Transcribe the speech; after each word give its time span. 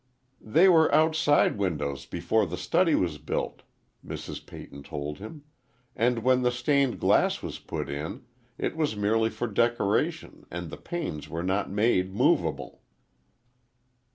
"They 0.43 0.67
were 0.67 0.91
outside 0.91 1.59
windows 1.59 2.07
before 2.07 2.47
the 2.47 2.57
study 2.57 2.95
was 2.95 3.19
built," 3.19 3.61
Mrs. 4.03 4.43
Peyton 4.43 4.81
told 4.81 5.19
him, 5.19 5.43
"and 5.95 6.23
when 6.23 6.41
the 6.41 6.49
stained 6.49 6.99
glass 6.99 7.43
was 7.43 7.59
put 7.59 7.87
in, 7.87 8.23
it 8.57 8.75
was 8.75 8.95
merely 8.95 9.29
for 9.29 9.45
decoration 9.45 10.47
and 10.49 10.71
the 10.71 10.77
panes 10.77 11.29
were 11.29 11.43
not 11.43 11.69
made 11.69 12.15
movable." 12.15 12.81